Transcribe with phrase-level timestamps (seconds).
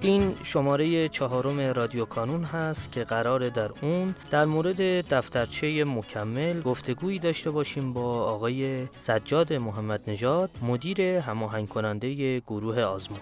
[0.00, 7.18] این شماره چهارم رادیو کانون هست که قرار در اون در مورد دفترچه مکمل گفتگویی
[7.18, 13.20] داشته باشیم با آقای سجاد محمد نژاد مدیر هماهنگ کننده گروه آزمون.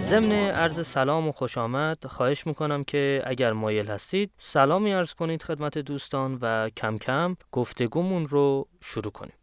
[0.00, 5.42] ضمن عرض سلام و خوش آمد خواهش می‌کنم که اگر مایل هستید سلامی عرض کنید
[5.42, 9.37] خدمت دوستان و کم کم گفتگومون رو شروع کنیم.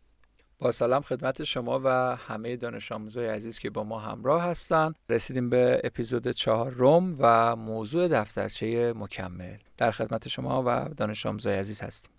[0.71, 4.93] سلام خدمت شما و همه دانش آموزای عزیز که با ما همراه هستن.
[5.09, 9.57] رسیدیم به اپیزود چهار روم و موضوع دفترچه مکمل.
[9.77, 12.11] در خدمت شما و دانش آموزای عزیز هستیم.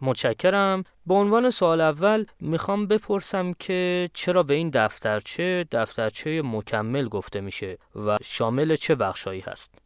[0.00, 0.84] متشکرم.
[1.06, 7.78] به عنوان سوال اول می‌خوام بپرسم که چرا به این دفترچه دفترچه مکمل گفته میشه
[8.06, 9.83] و شامل چه بخشهایی هست؟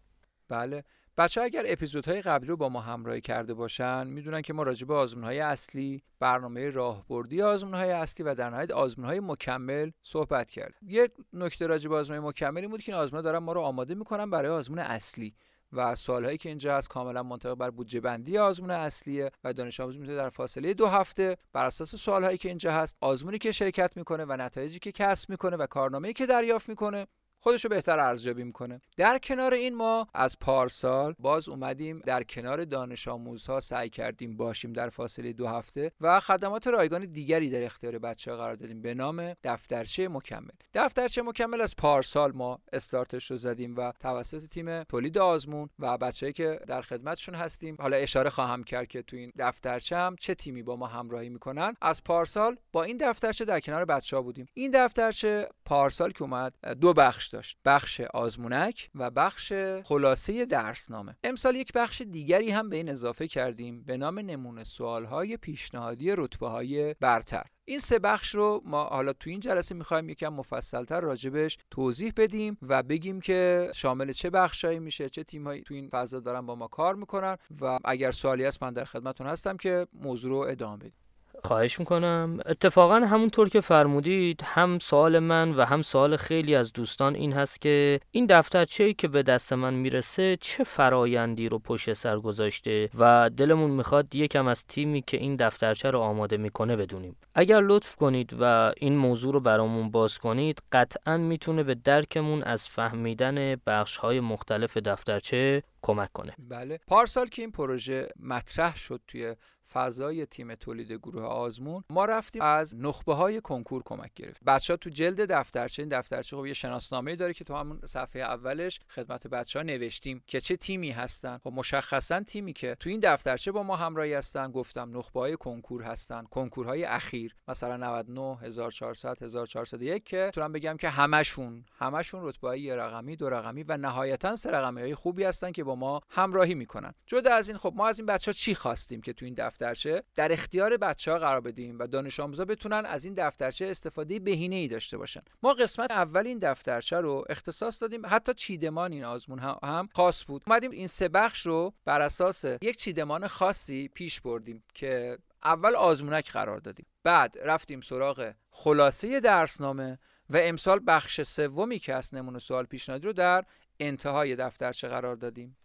[0.49, 0.85] بله.
[1.19, 4.95] بچه اگر اپیزودهای قبلی رو با ما همراهی کرده باشن می‌دونن که ما راجع به
[5.23, 8.71] های اصلی برنامه راهبردی های اصلی و در نهایت
[9.05, 13.39] های مکمل صحبت کرد یه نکته راجع به آزمون مکملی بود که این آزمون دارن
[13.39, 15.35] ما رو آماده می‌کنن برای آزمون اصلی
[15.73, 19.99] و سوالهایی که اینجا هست کاملا منطبق بر بودجه بندی آزمون اصلیه و دانش آموز
[19.99, 24.25] می‌تونه در فاصله دو هفته بر اساس سوالهایی که اینجا هست آزمونی که شرکت می‌کنه
[24.25, 27.07] و نتایجی که کسب می‌کنه و کارنامه‌ای که دریافت می‌کنه
[27.41, 28.81] خودش رو بهتر ارزیابی می‌کنه.
[28.97, 34.73] در کنار این ما از پارسال باز اومدیم در کنار دانش آموزها سعی کردیم باشیم
[34.73, 38.95] در فاصله دو هفته و خدمات رایگان دیگری در اختیار بچه ها قرار دادیم به
[38.95, 40.49] نام دفترچه مکمل.
[40.75, 46.33] دفترچه مکمل از پارسال ما استارتش رو زدیم و توسط تیم تولید آزمون و بچه‌ای
[46.33, 50.63] که در خدمتشون هستیم حالا اشاره خواهم کرد که تو این دفترچه هم چه تیمی
[50.63, 51.75] با ما همراهی می‌کنن.
[51.83, 54.47] از پارسال با این دفترچه در کنار بچه ها بودیم.
[54.55, 57.59] این دفترچه پارسال که اومد دو بخش داشت.
[57.65, 59.53] بخش آزمونک و بخش
[59.85, 61.17] خلاصه درسنامه.
[61.25, 64.65] امسال یک بخش دیگری هم به این اضافه کردیم به نام نمونه
[65.11, 67.47] های پیشنهادی رتبه های برتر.
[67.65, 72.59] این سه بخش رو ما حالا تو این جلسه می‌خوایم یکم مفصلتر راجبش توضیح بدیم
[72.63, 76.67] و بگیم که شامل چه بخشهایی میشه چه تیمهایی تو این فضا دارن با ما
[76.67, 81.08] کار می‌کنن و اگر سوالی هست من در خدمتتون هستم که موضوع رو ادامه بدیم.
[81.45, 82.39] خواهش می‌کنم.
[82.47, 87.61] اتفاقا همونطور که فرمودید هم سوال من و هم سوال خیلی از دوستان این هست
[87.61, 92.91] که این دفترچه ای که به دست من می‌رسه چه فرایندی رو پشت سر گذاشته
[92.99, 97.17] و دلمون می‌خواد یکم از تیمی که این دفترچه رو آماده می‌کنه بدونیم.
[97.35, 102.69] اگر لطف کنید و این موضوع رو برامون باز کنید قطعا می‌تونه به درکمون از
[102.69, 106.35] فهمیدن بخش های مختلف دفترچه کمک کنه.
[106.39, 106.81] بله.
[106.87, 109.35] پارسال که این پروژه مطرح شد توی
[109.73, 114.77] فضای تیم تولید گروه آزمون ما رفتیم از نخبه های کنکور کمک گرفت بچه ها
[114.77, 119.27] تو جلد دفترچه این دفترچه خب یه شناسنامه داره که تو همون صفحه اولش خدمت
[119.27, 121.39] بچه ها نوشتیم که چه تیمی هستن.
[121.39, 125.83] خب مشخصا تیمی که تو این دفترچه با ما همراهی هستن گفتم نخبه های کنکور
[125.83, 127.35] هستن کنکورهای اخیر.
[127.49, 133.63] مثلا 99 1400 1401 که تو بگم که همشون همشون رتبه یه رقمی دو رقمی
[133.63, 136.95] و نهایتا سه رقمی های خوبی هستن که با ما همراهی می‌کنن.
[137.07, 140.03] جدا از این خب ما از این بچه ها چی خواستیم که تو این دفترچه
[140.15, 144.57] در اختیار بچه ها قرار بدیم و دانش آموزا بتونن از این دفترچه استفاده بهینه
[144.57, 145.21] ای داشته باشن.
[145.43, 148.03] ما قسمت اول این دفترچه رو اختصاص دادیم.
[148.07, 150.43] حتی چیدمان این آزمون هم خاص بود.
[150.47, 156.33] اومدیم این سه بخش رو بر اساس یک چیدمان خاصی پیش بردیم که اول آزمونک
[156.33, 156.87] قرار دادیم.
[157.05, 159.99] بعد رفتیم سراغ خلاصه درسنامه
[160.31, 163.45] و امسال بخش سومی که از نمونه سوال پیشنهادی رو در
[163.81, 165.57] انتهای دفترچه قرار دادیم.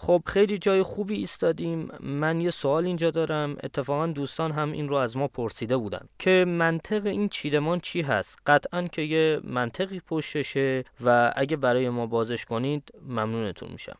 [0.00, 1.88] خب خیلی جای خوبی ایستادیم.
[2.00, 3.56] من یه سوال اینجا دارم.
[3.62, 8.38] اتفاقا دوستان هم این رو از ما پرسیده بودن که منطق این چیدمان چی هست؟
[8.46, 13.98] قطعا که یه منطقی پشتشه و اگه برای ما بازش کنید ممنونتون میشم.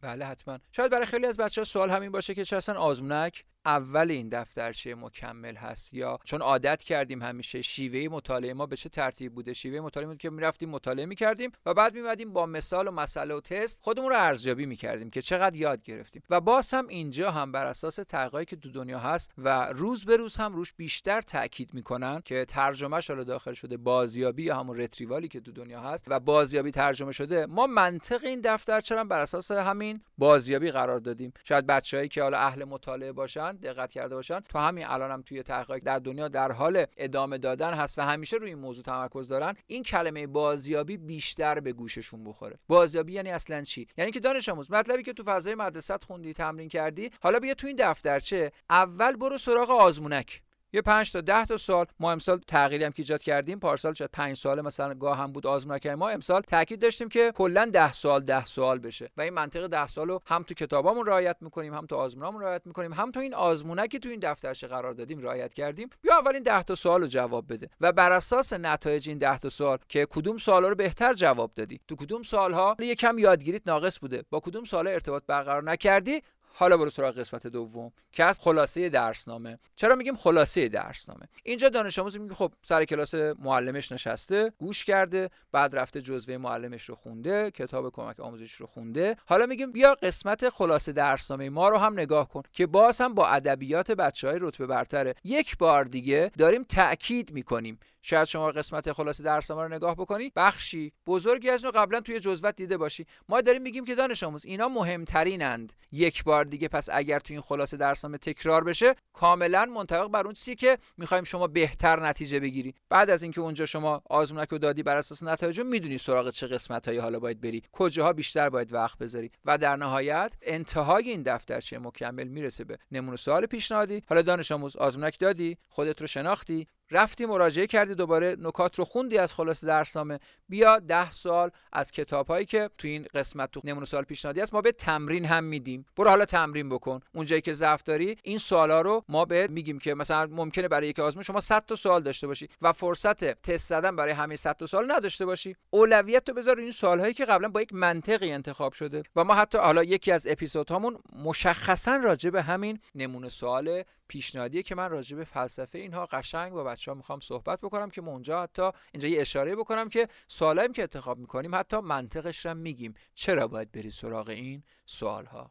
[0.00, 0.58] بله حتما.
[0.72, 4.28] شاید برای خیلی از بچه ها سوال همین باشه که چه اصلا آزمونک؟ اول این
[4.28, 9.52] دفترچه مکمل هست یا چون عادت کردیم همیشه شیوه مطالعه ما به چه ترتیب بوده؟
[9.52, 13.40] شیوه مطالعه بود که می‌رفتیم مطالعه می‌کردیم و بعد میمدیم با مثال و مسئله و
[13.40, 16.22] تست خودمون رو ارزیابی می‌کردیم که چقدر یاد گرفتیم.
[16.30, 20.16] و باز هم اینجا هم بر اساس تحقیقاتی که دو دنیا هست و روز به
[20.16, 25.28] روز هم روش بیشتر تاکید می‌کنن که ترجمه شده داخل شده بازیابی یا همون رتریوالی
[25.28, 30.00] که دو دنیا هست و بازیابی ترجمه شده ما منطق این دفترچه بر اساس همین
[30.18, 31.32] بازیابی قرار دادیم.
[31.44, 34.40] شاید بچههایی که حالا اهل مطالعه باشن دقت کرده باشن.
[34.40, 38.36] تو همین الانم هم توی تحقیق در دنیا در حال ادامه دادن هست و همیشه
[38.36, 39.54] روی این موضوع تمرکز دارن.
[39.66, 42.58] این کلمه بازیابی بیشتر به گوششون بخوره.
[42.68, 46.68] بازیابی یعنی اصلا چی؟ یعنی که دانش آموز مطلبی که تو فضای مدرسه خوندی تمرین
[46.68, 50.42] کردی حالا بیا تو این دفترچه اول برو سراغ آزمونک.
[50.72, 51.86] یه 5 تا 10 تا سال.
[52.00, 55.46] ما امسال تغییری هم که ایجاد کردیم پارسال چه 5 سال مثلا گاه هم بود
[55.46, 59.10] آزمون کردیم ما امسال تاکید داشتیم که کلا 10 سال 10 سال بشه.
[59.16, 62.62] و این منطق 10 سال رو هم تو کتابامون رعایت می‌کنیم هم تو آزمونامون رعایت
[62.66, 65.90] می‌کنیم هم تو این آزمونه که تو این دفترچه قرار دادیم رعایت کردیم.
[66.02, 67.68] بیا اول این 10 تا سوال رو جواب بده.
[67.80, 71.80] و بر اساس نتایج این 10 تا سوال که کدوم سوالا رو بهتر جواب دادی؟
[71.88, 74.24] تو کدوم سالها یکم یادگیریت ناقص بوده.
[74.30, 76.22] با کدوم سال ارتباط برقرار نکردی؟
[76.52, 79.58] حالا برو سراغ قسمت دوم که از خلاصه درسنامه.
[79.76, 85.30] چرا میگیم خلاصه درسنامه؟ اینجا دانش آموز میگه خب سر کلاس معلمش نشسته گوش کرده
[85.52, 89.16] بعد رفته جزوه معلمش رو خونده کتاب کمک آموزش رو خونده.
[89.26, 93.28] حالا میگیم بیا قسمت خلاصه درسنامه ما رو هم نگاه کن که باز هم با
[93.28, 95.14] ادبیات بچه های رتبه برتره.
[95.24, 97.78] یک بار دیگه داریم تاکید می‌کنیم.
[98.02, 100.92] شاید شما قسمت خلاصه درسنامه رو نگاه بکنی بخشی.
[101.06, 103.06] بزرگی از اون قبلا توی جزوت دیده باشی.
[103.28, 105.72] ما داریم میگیم که دانش آموز اینا مهمترینند.
[105.92, 110.32] یک بار دیگه پس اگر توی این خلاصه درسنامه تکرار بشه کاملا منطبق بر اون
[110.32, 112.74] چیزی که می‌خوایم شما بهتر نتیجه بگیری.
[112.88, 116.88] بعد از اینکه اونجا شما آزمونک رو دادی بر اساس نتایج می‌دونی سراغ چه قسمت
[116.88, 121.78] هایی حالا باید بری کجاها بیشتر باید وقت بذاری و در نهایت انتهای این دفترچه
[121.78, 124.02] مکمل می‌رسه به نمونه سوال پیشنهادی.
[124.08, 129.18] حالا دانش آموز آزمونک دادی خودت رو شناختی رفتی مراجعه کردی دوباره نکات رو خوندی
[129.18, 130.18] از خلاصه درسنامه.
[130.48, 134.60] بیا ده سال از کتابهایی که تو این قسمت تو نمونه سال پیشنهادی است ما
[134.60, 135.86] به تمرین هم میدیم.
[135.96, 137.00] برو حالا تمرین بکن.
[137.14, 140.98] اونجایی که ضعف داری این سوالا رو ما به میگیم که مثلا ممکنه برای یک
[140.98, 144.66] آزمون شما 100 تا سوال داشته باشی و فرصت تست زدن برای همه 100 تا
[144.66, 145.56] سوال نداشته باشی.
[145.70, 149.58] اولویت تو بذار این سوالهایی که قبلا با یک منطقی انتخاب شده و ما حتی
[149.58, 155.24] حالا یکی از اپیزودهامون مشخصا راجع به همین نمونه سوال پیشنهادیه که من راجع به
[155.24, 159.20] فلسفه اینها قشنگ با بچه ها می‌خوام صحبت بکنم که ما اونجا حتی اینجا یه
[159.20, 162.94] اشاره بکنم که سوالایی که انتخاب می‌کنیم حتی منطقش رو میگیم.
[163.14, 165.50] چرا باید بری سراغ این سوال ها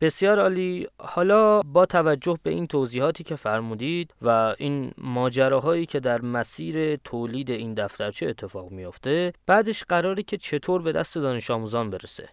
[0.00, 0.88] بسیار عالی.
[0.98, 7.50] حالا با توجه به این توضیحاتی که فرمودید و این ماجراهایی که در مسیر تولید
[7.50, 12.28] این دفترچه اتفاق میافته بعدش قراره که چطور به دست دانش آموزان برسه؟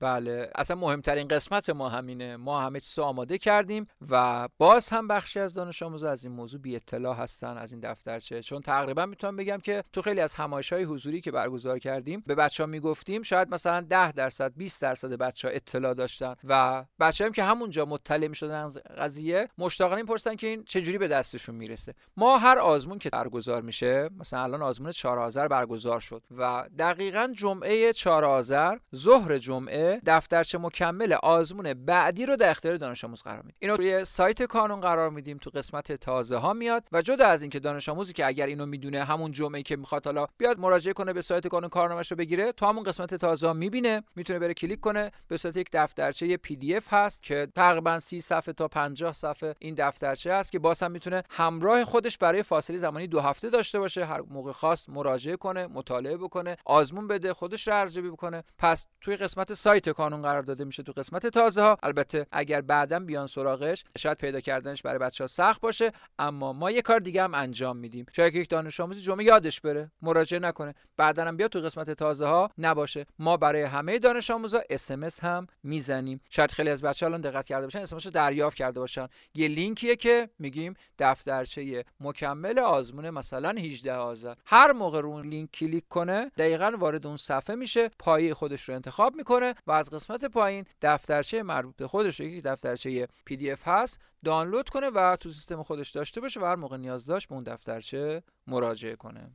[0.00, 2.36] بله اصلا مهمترین قسمت ما همینه.
[2.36, 6.60] ما همه چیز آماده کردیم و باز هم بخشی از دانش آموز از این موضوع
[6.60, 8.42] بی اطلاع هستن از این دفترچه.
[8.42, 12.34] چون تقریبا می‌تونم بگم که تو خیلی از همایش های حضوری که برگزار کردیم به
[12.34, 17.24] بچه ها می‌گفتیم شاید مثلا 10 درصد 20 درصد بچه ها اطلاع داشتن و بچه
[17.24, 21.94] هم که همونجا مطلع می‌شدن از قضیه مشتاقانه می‌پرسن که این چجوری به دستشون می‌رسه.
[22.16, 27.28] ما هر آزمون که برگزار میشه مثلا الان آزمون 4 آذر برگزار شد و دقیقا
[27.36, 33.42] جمعه 4 آذر ظهر جمعه دفترچه مکمل آزمون بعدی رو در اختیار دانش آموز قرار
[33.42, 33.56] میدیم.
[33.58, 37.60] اینو روی سایت کانون قرار میدیم تو قسمت تازه ها میاد و جدا از اینکه
[37.60, 41.20] دانش آموزی که اگر اینو می‌دونه همون جمعه که می‌خواد حالا بیاد مراجعه کنه به
[41.20, 45.36] سایت کانون کارنامه‌شو بگیره تو همون قسمت تازه ها می‌بینه می‌تونه بره کلیک کنه به
[45.36, 50.52] صورت یک دفترچه PDF هست که تقریبا 30 صفحه تا 50 صفحه این دفترچه هست
[50.52, 54.52] که باز هم می‌تونه همراه خودش برای فاصله زمانی دو هفته داشته باشه هر موقع
[54.52, 58.44] خواست مراجعه کنه مطالعه بکنه آزمون بده خودش رو ارزیابی بکنه.
[58.58, 62.60] پس توی قسمت سایت سایت کانون قرار داده میشه تو قسمت تازه ها البته اگر
[62.60, 66.98] بعدا بیان سراغش شاید پیدا کردنش برای بچه ها سخت باشه اما ما یه کار
[66.98, 68.06] دیگه هم انجام میدیم.
[68.12, 69.90] شاید یک دانش آموزی جمعه یادش بره.
[70.02, 70.74] مراجعه نکنه.
[70.96, 73.06] بعدا هم بیاد تو قسمت تازه ها نباشه.
[73.18, 74.90] ما برای همه دانش آموزا SMS
[75.22, 76.20] هم می‌زنیم.
[76.30, 79.08] شاید خیلی از بچه ها الان دقت کرده باشن SMS رو دریافت کرده باشن.
[79.34, 84.34] یه لینکیه که میگیم دفترچه مکمل آزمون مثلا 18 آذر.
[84.46, 87.90] هر موقع رو اون لینک کلیک کنه دقیقا وارد اون صفحه میشه.
[87.98, 93.08] پایه خودش رو انتخاب می‌کنه و از قسمت پایین دفترچه مربوط به خودش که دفترچه
[93.24, 94.00] PDF هست.
[94.24, 97.44] دانلود کنه و تو سیستم خودش داشته باشه و هر موقع نیاز داشت به اون
[97.44, 99.30] دفترچه مراجعه کنه.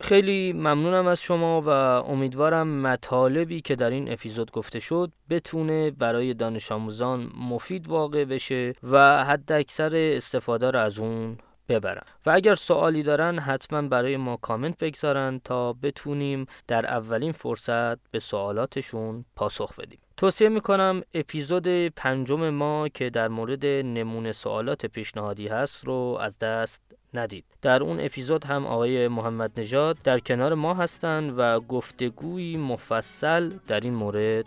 [0.00, 1.68] خیلی ممنونم از شما و
[2.10, 8.72] امیدوارم مطالبی که در این اپیزود گفته شد بتونه برای دانش آموزان مفید واقع بشه
[8.82, 11.38] و حد اکثر استفاده را از اون
[11.70, 18.10] ببرن و اگر سوالی دارن حتما برای ما کامنت بگذارن تا بتونیم در اولین فرصت
[18.10, 19.98] به سوالاتشون پاسخ بدیم.
[20.16, 26.82] توصیه می‌کنم اپیزود پنجم ما که در مورد نمونه سوالات پیشنهادی هست رو از دست
[27.14, 27.44] ندید.
[27.62, 33.80] در اون اپیزود هم آقای محمد نژاد در کنار ما هستند و گفتگوی مفصل در
[33.80, 34.46] این مورد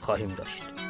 [0.00, 0.89] خواهیم داشت.